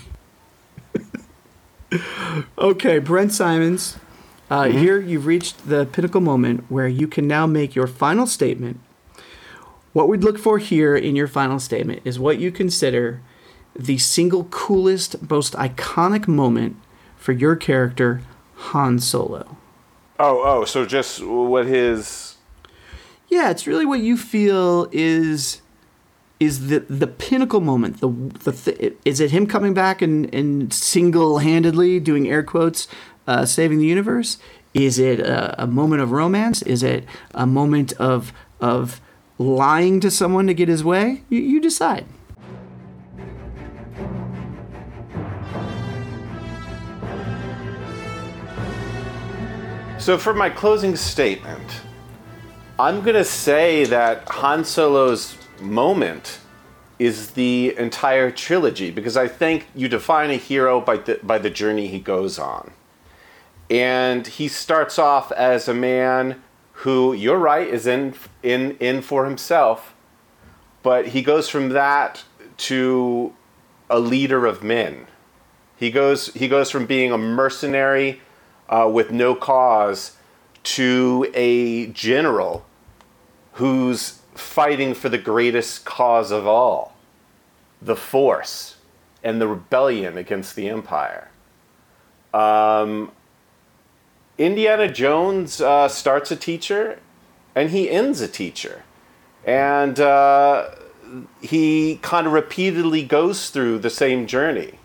[2.58, 3.97] okay, Brent Simons.
[4.49, 8.80] Uh, Here you've reached the pinnacle moment where you can now make your final statement.
[9.93, 13.21] What we'd look for here in your final statement is what you consider
[13.75, 16.77] the single coolest, most iconic moment
[17.17, 18.21] for your character,
[18.56, 19.58] Han Solo.
[20.19, 22.36] Oh, oh, so just what his
[23.27, 25.62] Yeah, it's really what you feel is
[26.39, 28.01] is the the pinnacle moment.
[28.01, 32.88] The the th- is it him coming back and and single handedly doing air quotes,
[33.27, 34.38] uh, saving the universe?
[34.73, 36.62] Is it a, a moment of romance?
[36.62, 39.01] Is it a moment of of
[39.41, 41.23] lying to someone to get his way?
[41.30, 42.06] You, you decide.
[49.97, 51.82] So for my closing statement,
[52.80, 56.39] I'm going to say that Han Solo's moment
[56.97, 61.51] is the entire trilogy because I think you define a hero by the, by the
[61.51, 62.71] journey he goes on.
[63.69, 66.41] And he starts off as a man
[66.82, 69.94] who, you're right, is in, in, in for himself,
[70.82, 72.24] but he goes from that
[72.58, 73.34] to
[73.88, 75.06] a leader of men.
[75.76, 78.22] He goes, he goes from being a mercenary
[78.67, 80.17] uh, with no cause
[80.63, 82.65] to a general
[83.54, 86.96] who's fighting for the greatest cause of all
[87.80, 88.78] the Force
[89.24, 91.30] and the rebellion against the Empire.
[92.34, 93.12] Um,
[94.38, 97.00] Indiana Jones uh, starts a teacher
[97.56, 98.84] and he ends a teacher.
[99.46, 100.70] And uh,
[101.41, 104.80] he kind of repeatedly goes through the same journey.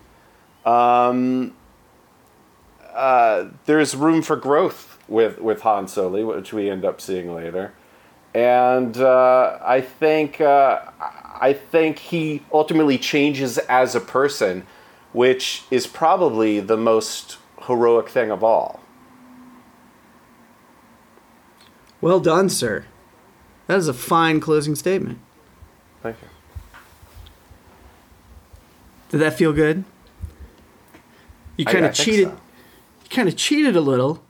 [0.65, 1.55] Um,
[2.93, 7.73] uh, there's room for growth with, with Han Solo, which we end up seeing later.
[8.33, 10.81] And uh, I think uh,
[11.39, 14.65] I think he ultimately changes as a person,
[15.13, 18.81] which is probably the most heroic thing of all.
[22.01, 22.85] Well done, sir.
[23.67, 25.19] That is a fine closing statement.
[26.01, 26.27] Thank you.
[29.09, 29.83] Did that feel good?
[31.55, 32.27] You kind of cheated.
[32.27, 32.33] so.
[33.03, 34.21] You kind of cheated a little,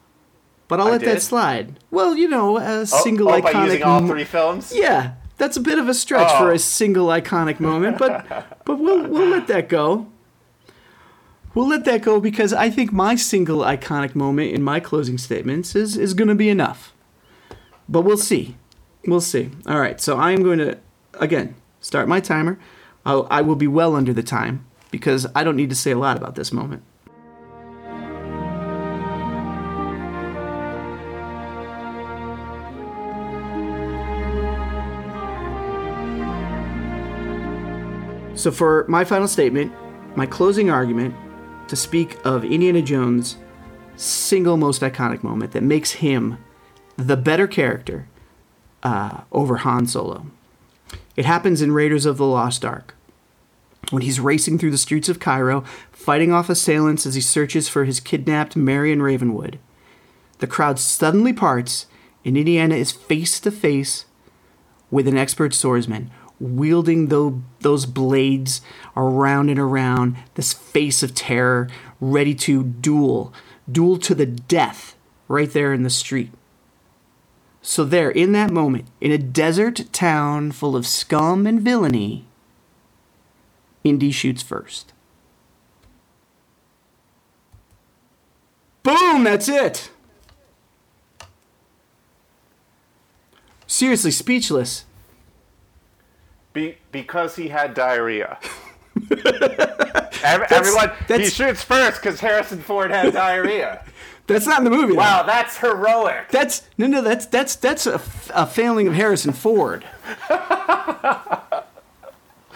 [0.68, 1.80] but I'll I let that slide.
[1.92, 3.54] Well, you know, a Oh, oh single oh, iconic.
[3.54, 4.72] by using all three films?
[4.74, 6.56] Yeah, that's a bit of a stretch for Oh.
[6.56, 8.26] a single iconic moment, but
[8.66, 10.08] but we'll we'll let that go.
[11.54, 15.76] We'll let that go because I think my single iconic moment in my closing statements
[15.76, 16.94] is is going to be enough.
[17.90, 18.56] But we'll see.
[19.06, 19.50] We'll see.
[19.66, 20.78] All right, so I am going to
[21.16, 22.60] again start my timer.
[23.06, 25.98] I'll, I will be well under the time because I don't need to say a
[25.98, 26.84] lot about this moment.
[38.36, 39.74] So, for my final statement,
[40.16, 41.16] my closing argument
[41.70, 43.38] to speak of Indiana Jones'
[43.96, 46.38] single most iconic moment that makes him
[46.98, 48.08] the better character
[48.84, 50.28] uh, over Han Solo.
[51.16, 52.96] It happens in Raiders of the Lost Ark
[53.90, 57.86] when he's racing through the streets of Cairo, fighting off assailants as he searches for
[57.86, 59.60] his kidnapped Marion Ravenwood.
[60.40, 61.88] The crowd suddenly parts,
[62.26, 64.06] and Indiana is face to face
[64.92, 68.62] with an expert swordsman, wielding tho- those blades
[68.96, 73.34] around and around, this face of terror, ready to duel,
[73.72, 74.96] duel to the death,
[75.28, 76.32] right there in the street.
[77.70, 82.26] So, there, in that moment, in a desert town full of scum and villainy,
[83.84, 84.94] Indy shoots first.
[88.84, 89.92] Boom, that's it.
[93.68, 94.86] Seriously, speechless.
[96.54, 98.40] Be, because he had diarrhea.
[100.24, 103.84] Ev- everyone, he that's- shoots first because Harrison Ford had diarrhea.
[104.28, 104.92] That's not in the movie.
[104.94, 105.00] though.
[105.00, 106.30] Wow, that's heroic.
[106.32, 107.02] That's no, no.
[107.02, 108.02] That's that's that's a,
[108.34, 109.86] a failing of Harrison Ford.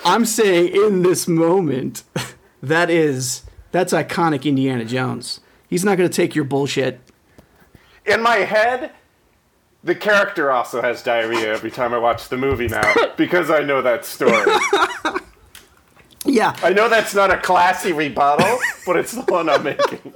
[0.03, 2.03] I'm saying in this moment,
[2.61, 5.39] that is that's iconic Indiana Jones.
[5.69, 6.99] He's not going to take your bullshit.
[8.05, 8.91] In my head,
[9.83, 13.81] the character also has diarrhea every time I watch the movie now because I know
[13.81, 14.51] that story.
[16.25, 20.13] Yeah, I know that's not a classy rebuttal, but it's the one I'm making.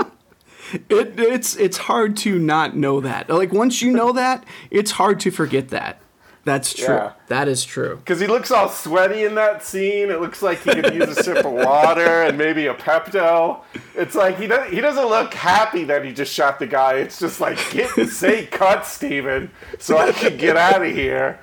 [0.73, 3.29] it, it's it's hard to not know that.
[3.29, 6.01] Like once you know that, it's hard to forget that.
[6.45, 6.93] That's true.
[6.93, 7.13] Yeah.
[7.27, 7.95] That is true.
[7.95, 10.11] Because he looks all sweaty in that scene.
[10.11, 13.61] It looks like he could use a sip of water and maybe a Pepto.
[13.95, 16.97] It's like he doesn't, he doesn't look happy that he just shot the guy.
[16.97, 21.39] It's just like, get say cut, Steven, so I can get out of here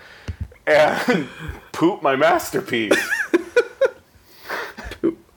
[0.68, 1.29] and
[1.72, 2.96] poop my masterpiece.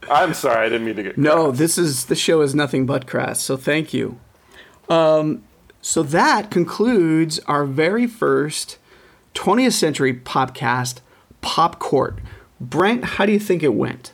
[0.10, 1.18] I'm sorry, I didn't mean to get.
[1.18, 3.42] No, this is the show is nothing but crass.
[3.42, 4.20] So thank you.
[4.90, 5.44] Um,
[5.82, 8.78] so that concludes our very first
[9.34, 11.02] 20th century Popcast,
[11.42, 12.20] Pop Court.
[12.60, 14.14] Brent, how do you think it went?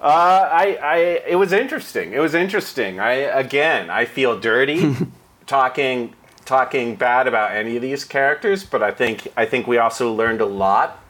[0.00, 0.96] Uh, I, I,
[1.28, 2.12] it was interesting.
[2.12, 2.98] It was interesting.
[2.98, 4.96] I again, I feel dirty
[5.46, 10.12] talking talking bad about any of these characters, but I think I think we also
[10.12, 11.00] learned a lot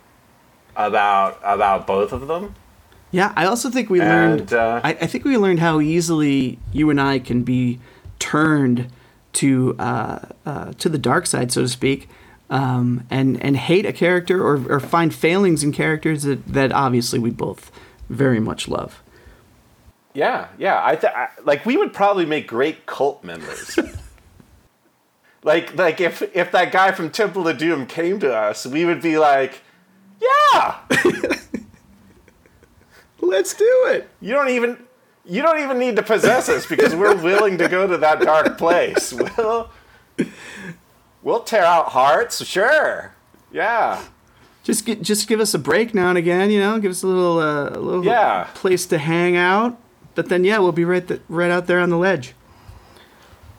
[0.76, 2.54] about about both of them.
[3.12, 4.54] Yeah, I also think we learned.
[4.54, 7.78] Uh, I, I think we learned how easily you and I can be
[8.18, 8.90] turned
[9.34, 12.08] to uh, uh, to the dark side, so to speak,
[12.48, 17.18] um, and and hate a character or, or find failings in characters that, that obviously
[17.18, 17.70] we both
[18.08, 19.02] very much love.
[20.14, 20.80] Yeah, yeah.
[20.84, 23.78] I, th- I like we would probably make great cult members.
[25.42, 29.02] like like if if that guy from Temple of Doom came to us, we would
[29.02, 29.60] be like,
[30.20, 30.78] yeah.
[33.22, 34.08] Let's do it.
[34.20, 34.76] You don't even
[35.24, 38.58] you don't even need to possess us because we're willing to go to that dark
[38.58, 39.12] place.
[39.12, 39.70] We'll
[41.22, 43.14] we'll tear out hearts, sure.
[43.52, 44.02] Yeah.
[44.64, 46.78] Just get, just give us a break now and again, you know.
[46.78, 48.48] Give us a little uh, a little Yeah.
[48.54, 49.78] place to hang out.
[50.14, 52.34] But then yeah, we'll be right th- right out there on the ledge.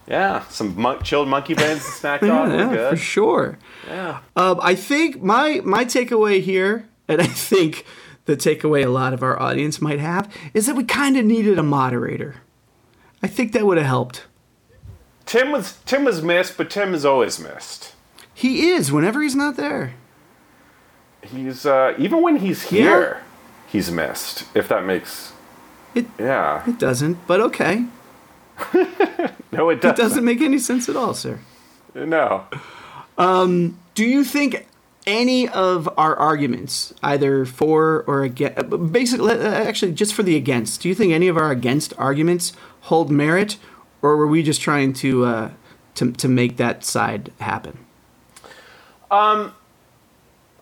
[0.08, 0.44] Yeah.
[0.50, 2.52] Some mon- chilled monkey brains and snack dog.
[2.52, 3.58] yeah, for sure.
[3.88, 4.20] Yeah.
[4.36, 7.86] Um, I think my my takeaway here, and I think
[8.26, 11.60] the takeaway a lot of our audience might have, is that we kind of needed
[11.60, 12.38] a moderator.
[13.22, 14.24] I think that would have helped.
[15.26, 17.94] Tim was Tim was missed, but Tim is always missed.
[18.34, 19.94] He is whenever he's not there.
[21.22, 23.24] He's uh, even when he's here,
[23.68, 24.46] he's missed.
[24.54, 25.32] If that makes
[25.96, 26.68] It yeah.
[26.68, 27.86] it doesn't, but okay.
[29.54, 29.94] No, it It doesn't.
[29.94, 31.40] It doesn't make any sense at all, sir.
[31.94, 32.46] No.
[33.94, 34.66] Do you think
[35.06, 40.82] any of our arguments, either for or against, basically, uh, actually, just for the against,
[40.82, 43.58] do you think any of our against arguments hold merit,
[44.02, 45.52] or were we just trying to uh,
[45.96, 47.78] to to make that side happen?
[49.12, 49.54] Um,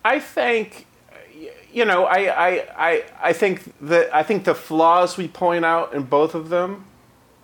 [0.04, 0.86] I think,
[1.72, 5.94] you know, I, I, I, I think that I think the flaws we point out
[5.94, 6.84] in both of them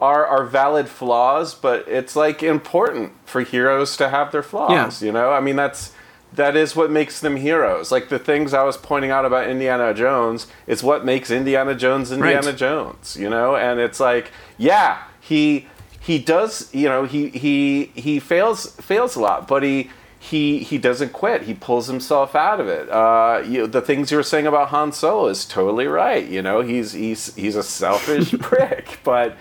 [0.01, 5.03] are are valid flaws, but it's like important for heroes to have their flaws.
[5.03, 5.07] Yeah.
[5.07, 5.93] You know, I mean that's
[6.35, 7.91] that is what makes them heroes.
[7.91, 12.13] Like the things I was pointing out about Indiana Jones is what makes Indiana Jones
[12.13, 12.57] Indiana Right.
[12.57, 13.17] Jones.
[13.19, 15.67] You know, and it's like, yeah, he
[16.01, 16.73] he does.
[16.75, 19.91] You know, he he he fails fails a lot, but he.
[20.21, 21.43] He, he doesn't quit.
[21.43, 22.91] He pulls himself out of it.
[22.91, 26.27] Uh, you, the things you were saying about Han Solo is totally right.
[26.27, 29.37] You know, he's he's he's a selfish prick, but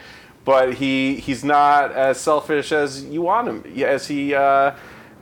[0.45, 4.73] but he he's not as selfish as you want him as he uh,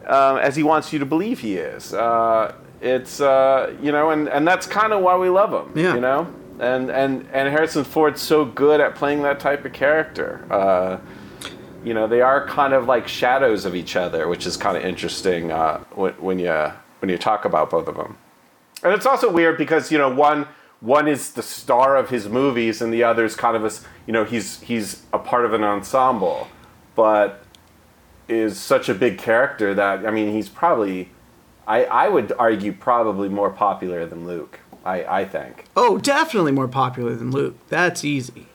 [0.07, 1.93] um, as he wants you to believe he is.
[1.93, 5.77] Uh, it's uh, you know, and, and that's kind of why we love him.
[5.77, 5.95] Yeah.
[5.95, 10.45] You know, and and and Harrison Ford's so good at playing that type of character.
[10.49, 10.99] Uh,
[11.83, 14.83] you know, they are kind of like shadows of each other, which is kind of
[14.83, 18.17] interesting uh, when, when you when you talk about both of them.
[18.83, 20.47] And it's also weird because you know one
[20.79, 23.71] one is the star of his movies and the other is kind of a
[24.05, 26.47] you know he's he's a part of an ensemble,
[26.95, 27.44] but
[28.27, 31.09] is such a big character that I mean he's probably
[31.67, 34.59] I I would argue probably more popular than Luke.
[34.83, 35.65] I I think.
[35.75, 37.55] Oh, definitely more popular than Luke.
[37.69, 38.47] That's easy.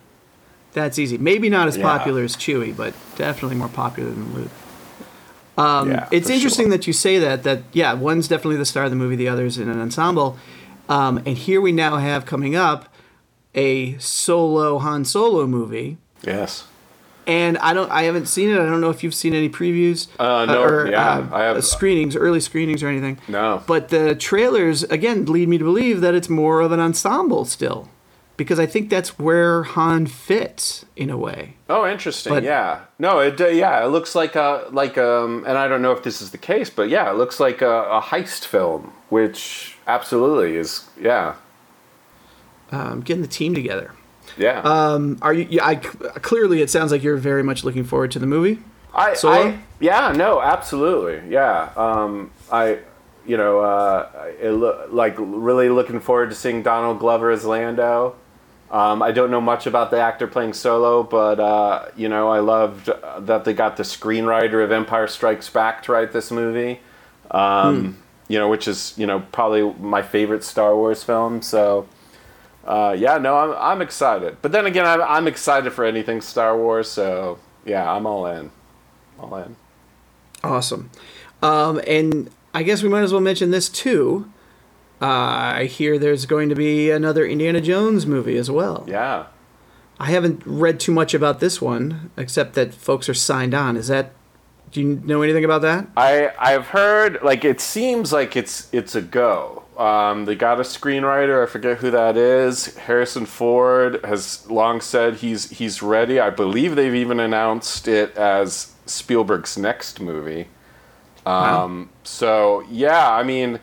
[0.73, 1.19] That's easy.
[1.19, 1.83] Maybe not as Yeah.
[1.99, 4.51] popular as Chewie, but definitely more popular than Luke.
[5.59, 6.71] Um, yeah, it's interesting sure.
[6.79, 7.43] that you say that.
[7.43, 10.39] That yeah, one's definitely the star of the movie, the other's in an ensemble.
[10.89, 12.89] Um, and here we now have coming up
[13.55, 15.99] a solo Han Solo movie.
[16.23, 16.65] Yes.
[17.27, 17.91] And I don't.
[17.91, 18.55] I haven't seen it.
[18.55, 20.09] I don't know if you've seen any previews.
[20.19, 23.19] Uh, no, yeah, I have- uh, screenings, early screenings, or anything.
[23.29, 23.63] No.
[23.67, 27.89] But the trailers again lead me to believe that it's more of an ensemble still,
[28.37, 31.57] because I think that's where Han fits in a way.
[31.69, 32.33] Oh, interesting.
[32.33, 32.81] But- yeah.
[32.99, 36.03] No, it uh, yeah, it looks like a like um, and I don't know if
[36.03, 40.57] this is the case, but yeah, it looks like a, a heist film, which absolutely
[40.57, 40.85] is.
[41.01, 41.35] Yeah,
[42.73, 43.93] Um, getting the team together.
[44.37, 44.61] Yeah.
[44.61, 45.47] Um, are you?
[45.51, 48.59] Yeah, I, clearly, it sounds like you're very much looking forward to the movie.
[48.95, 49.35] I, Solo?
[49.35, 51.71] I yeah, no, absolutely, yeah.
[51.77, 52.79] Um, I,
[53.27, 54.09] you know, uh,
[54.41, 58.17] it lo- like really looking forward to seeing Donald Glover as Lando.
[58.71, 62.41] Um, I don't know much about the actor playing Solo, but uh, you know, I
[62.41, 66.81] loved that they got the screenwriter of Empire Strikes Back to write this movie.
[67.31, 67.97] Um,
[68.29, 71.43] You know, which is you know probably my favorite Star Wars film.
[71.43, 71.87] So.
[72.65, 74.37] Uh, yeah, no, I'm, I'm excited.
[74.43, 78.51] But then again, I'm, I'm excited for anything Star Wars, so yeah, I'm all in.
[79.19, 79.57] All in.
[80.43, 80.91] Awesome.
[81.43, 84.31] Um, and I guess we might as well mention this too.
[85.01, 85.07] Uh,
[85.57, 88.85] I hear there's going to be another Indiana Jones movie as well.
[88.87, 89.27] Yeah.
[89.99, 93.77] I haven't read too much about this one, except that folks are signed on.
[93.77, 94.13] Is that?
[94.73, 95.89] Do you know anything about that?
[95.97, 99.60] I I've heard like it seems like it's it's a go.
[99.81, 101.43] Um, they got a screenwriter.
[101.43, 102.77] I forget who that is.
[102.77, 106.21] Harrison Ford has long said he's he's ready.
[106.21, 110.49] I believe they've even announced it as Spielberg's next movie.
[111.25, 113.59] Um, So yeah, I mean,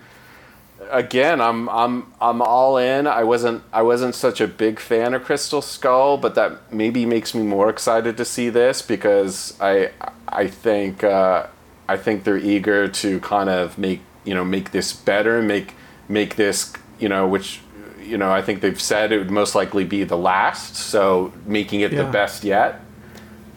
[0.90, 3.06] again, I'm I'm I'm all in.
[3.06, 7.36] I wasn't I wasn't such a big fan of Crystal Skull, but that maybe makes
[7.36, 9.92] me more excited to see this because I
[10.28, 11.46] I think uh,
[11.88, 15.76] I think they're eager to kind of make you know make this better, make
[16.10, 17.62] make this you know which
[18.04, 21.82] you know I think they've said it would most likely be the last, so making
[21.82, 22.04] it Yeah.
[22.04, 22.82] the best yet.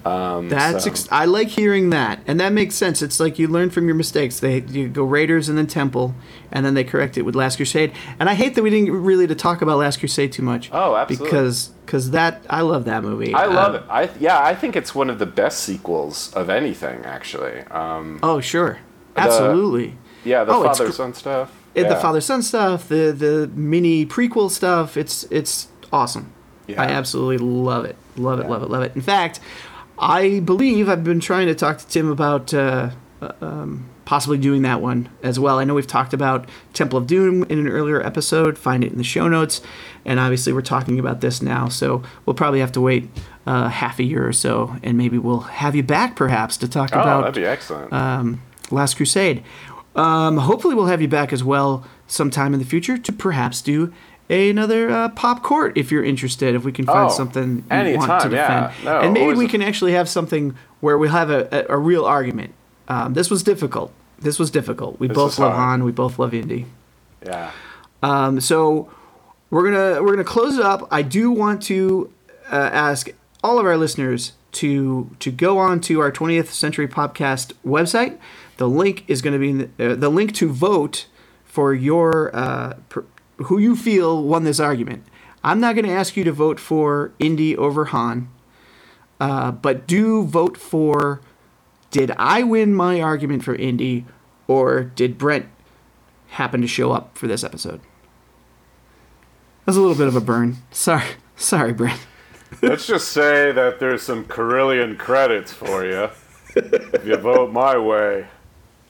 [0.03, 3.03] Um, That's so- ex- I like hearing that, and that makes sense.
[3.03, 4.41] It's like you learn from your mistakes.
[4.41, 6.15] They you go Raiders and then Temple,
[6.51, 7.93] and then they correct it with Last Crusade.
[8.19, 10.71] And I hate that we didn't really to talk about Last Crusade too much.
[10.73, 11.27] Oh, absolutely.
[11.27, 13.35] Because because that I love that movie.
[13.35, 13.85] I love Uh, it.
[13.91, 17.61] I yeah, I think it's one of the best sequels of anything actually.
[17.71, 18.79] Um, Oh sure,
[19.19, 19.99] absolutely.
[20.25, 21.53] yeah, the Oh, father son stuff.
[21.75, 24.97] It, The father son stuff, the the mini prequel stuff.
[24.97, 26.33] It's it's awesome.
[26.67, 26.83] Yeah.
[26.83, 27.97] I absolutely love it.
[28.17, 28.49] Love it.
[28.49, 28.71] Love it.
[28.71, 28.93] Love it.
[28.97, 29.41] In fact,
[29.99, 32.91] I believe I've been trying to talk to Tim about uh,
[33.21, 35.59] uh, um, possibly doing that one as well.
[35.59, 38.57] I know we've talked about Temple of Doom in an earlier episode.
[38.59, 39.61] Find it in the show notes,
[40.05, 41.69] and obviously we're talking about this now.
[41.69, 43.09] So we'll probably have to wait
[43.47, 46.91] uh, half a year or so, and maybe we'll have you back perhaps to talk
[46.93, 47.93] Oh, about that'd be excellent.
[47.93, 48.43] um,
[48.73, 49.43] Last Crusade.
[49.97, 53.93] Um, hopefully, we'll have you back as well sometime in the future to perhaps do
[54.29, 56.55] another uh, pop court if you're interested.
[56.55, 58.73] If we can find Oh, something you want to anytime, defend, yeah.
[58.85, 61.79] No, and maybe we a- can actually have something where we'll have a, a, a
[61.79, 62.55] real argument.
[62.89, 63.93] Um, this was difficult.
[64.21, 65.01] This was difficult.
[65.01, 65.61] We This both love hard.
[65.81, 65.85] Han.
[65.85, 66.67] We both love Indy.
[67.27, 67.51] yeah.
[68.03, 68.91] Um, so
[69.51, 70.87] we're gonna we're gonna close it up.
[70.91, 72.11] I do want to
[72.51, 73.09] uh, ask
[73.43, 78.17] all of our listeners to to go on to our 20th Century Popcast website.
[78.61, 81.07] The link is going to be the, uh, the link to vote
[81.47, 83.07] for your uh, per,
[83.39, 85.03] who you feel won this argument.
[85.43, 88.29] I'm not going to ask you to vote for Indy over Han,
[89.19, 91.23] uh, but do vote for.
[91.91, 94.05] Did I win my argument for Indy,
[94.47, 95.47] or did Brent
[96.29, 97.81] happen to show up for this episode?
[99.65, 100.59] That was a little bit of a burn.
[100.71, 102.01] Sorry, sorry, Brent.
[102.61, 106.11] Let's just say that there's some Corellian credits for you
[106.55, 108.27] if you vote my way.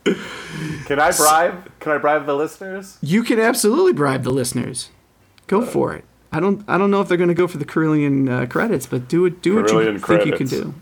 [0.05, 1.71] Can I bribe?
[1.81, 2.99] Can I bribe the listeners?
[3.01, 4.91] You can absolutely bribe the listeners.
[5.47, 6.05] Go for it.
[6.33, 6.65] I don't.
[6.69, 9.25] I don't know if they're going to go for the Corellian uh, credits, but do
[9.27, 9.43] it.
[9.43, 10.75] Do what you Corellian think you can do.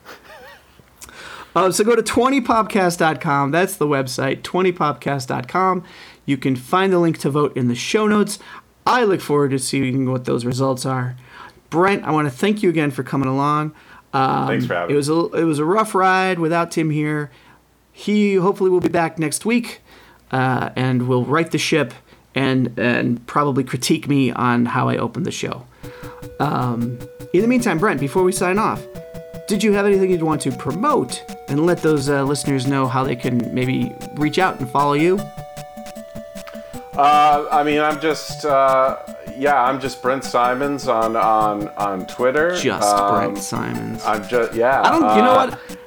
[1.56, 3.50] Uh, so go to 20popcast.com.
[3.50, 5.84] That's the website, 20popcast.com.
[6.26, 8.38] You can find the link to vote in the show notes.
[8.86, 11.16] I look forward to seeing what those results are.
[11.70, 13.74] Brent, I want to thank you again for coming along.
[14.12, 17.30] Um, Thanks for having it was a it was a rough ride without Tim here.
[17.98, 19.80] He hopefully will be back next week,
[20.30, 21.92] uh, and will right the ship
[22.32, 25.66] and and probably critique me on how I opened the show.
[26.38, 27.00] Um,
[27.32, 28.80] in the meantime, Brent, before we sign off,
[29.48, 33.02] did you have anything you'd want to promote and let those uh, listeners know how
[33.02, 35.18] they can maybe reach out and follow you?
[36.94, 38.96] Uh, I mean, I'm just, uh,
[39.36, 42.56] yeah, I'm just Brent Simons on on on Twitter.
[42.56, 44.04] Just Um, Brent Simons.
[44.04, 44.82] I'm just, yeah.
[44.82, 45.16] I don't.
[45.16, 45.78] You know uh, what?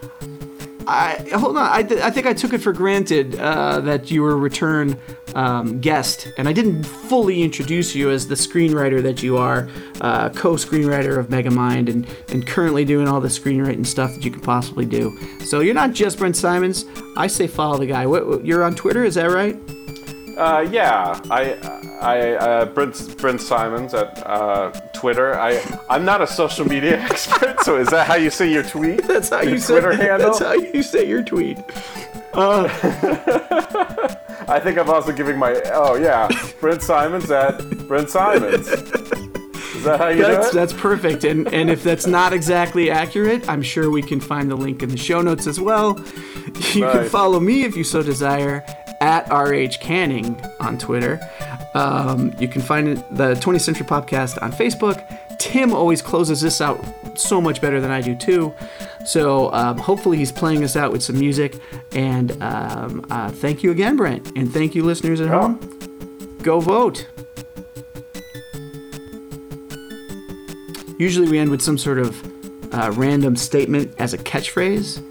[0.88, 1.70] I hold on.
[1.72, 5.00] I, th- I think I took it for granted uh, that you were a return
[5.36, 9.70] um, guest, and I didn't fully introduce you as the screenwriter that you are,
[10.02, 14.44] uh, co-screenwriter of Megamind, and and currently doing all the screenwriting stuff that you could
[14.44, 15.18] possibly do.
[15.46, 16.86] So you're not just Brent Simons.
[17.18, 18.06] I say follow the guy.
[18.06, 19.58] What, what- you're on Twitter, is that right?
[20.42, 21.54] Uh, yeah, I,
[22.02, 25.40] I, uh, Brent, Brent Simons at uh, Twitter.
[25.40, 29.04] I, I'm not a social media expert, so is that how you say your tweet?
[29.08, 29.80] That's how Your you say.
[29.80, 30.30] Twitter handle?
[30.30, 31.60] That's how you say your tweet.
[32.34, 32.68] I
[34.64, 35.62] think I'm also giving my.
[35.74, 36.28] Oh yeah,
[36.60, 38.68] Brent Simons at Brent Simons.
[38.68, 40.60] Is that how you That's do it?
[40.60, 41.24] that's perfect.
[41.24, 44.90] And and if that's not exactly accurate, I'm sure we can find the link in
[44.90, 46.04] the show notes as well.
[46.74, 48.64] You can follow me if you so desire
[49.02, 51.20] at RH Canning on Twitter.
[51.74, 55.06] Um, you can find the 20th Century Popcast on Facebook.
[55.40, 56.80] Tim always closes this out
[57.16, 58.54] so much better than I do too.
[59.06, 61.60] So um, hopefully he's playing us out with some music.
[61.94, 65.60] And um, uh, thank you again, Brent, and thank you, listeners at home.
[66.44, 67.08] Go vote.
[71.00, 72.24] Usually we end with some sort of
[72.74, 75.11] uh, random statement as a catchphrase.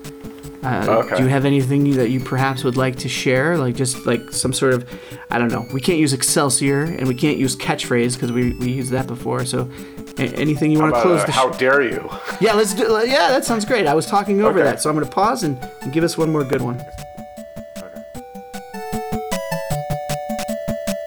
[0.62, 1.16] Uh, Okay.
[1.16, 3.56] Do you have anything that you perhaps would like to share?
[3.56, 4.88] Like just like some sort of,
[5.30, 5.66] I don't know.
[5.72, 9.44] We can't use Excelsior and we can't use catchphrase because we, we used that before.
[9.46, 9.70] So
[10.18, 11.58] a- anything you want to close uh, the how show?
[11.58, 12.10] dare you?
[12.40, 12.82] Yeah, let's do.
[13.06, 13.86] Yeah, that sounds great.
[13.86, 14.68] I was talking over Okay.
[14.70, 16.78] that, so I'm going to pause and, and give us one more good one.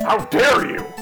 [0.01, 0.92] How dare you?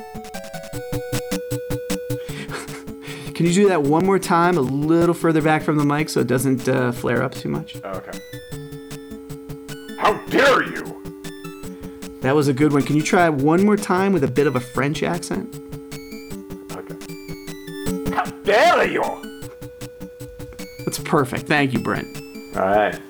[3.41, 6.19] Can you do that one more time, a little further back from the mic, so
[6.19, 7.75] it doesn't uh, flare up too much?
[7.77, 8.19] Okay.
[9.97, 12.19] How dare you?
[12.21, 12.83] That was a good one.
[12.83, 15.55] Can you try one more time with a bit of a French accent?
[16.71, 18.13] Okay.
[18.13, 19.01] How dare you?
[20.85, 21.47] That's perfect.
[21.47, 22.15] Thank you, Brent.
[22.55, 23.01] All right.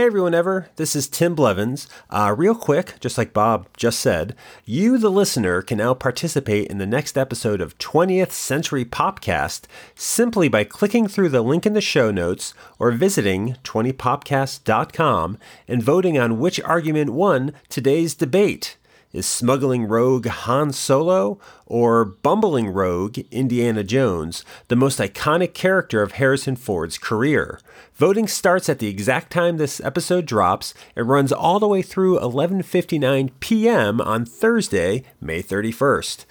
[0.00, 0.70] Hey everyone, ever.
[0.76, 1.86] This is Tim Blevins.
[2.08, 4.34] Uh, real quick, just like Bob just said,
[4.64, 10.48] you, the listener, can now participate in the next episode of 20th Century Popcast simply
[10.48, 15.36] by clicking through the link in the show notes or visiting 20popcast.com
[15.68, 18.78] and voting on which argument won today's debate.
[19.12, 26.12] Is smuggling rogue Han Solo or bumbling rogue Indiana Jones the most iconic character of
[26.12, 27.58] Harrison Ford's career?
[27.96, 32.20] Voting starts at the exact time this episode drops and runs all the way through
[32.20, 34.00] 11:59 p.m.
[34.00, 36.24] on Thursday, May 31st.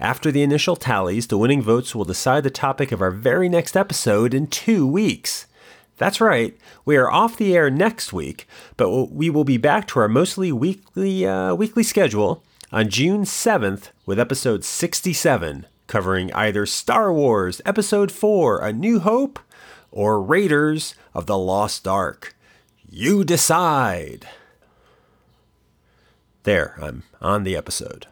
[0.00, 3.76] After the initial tallies, the winning votes will decide the topic of our very next
[3.76, 5.46] episode in 2 weeks.
[5.96, 6.56] That's right.
[6.84, 10.50] We are off the air next week, but we will be back to our mostly
[10.50, 12.42] weekly uh, weekly schedule
[12.72, 19.38] on June 7th with episode 67, covering either Star Wars Episode 4: A New Hope
[19.92, 22.34] or Raiders of the Lost Ark.
[22.90, 24.26] You decide.
[26.42, 28.06] There, I'm on the episode.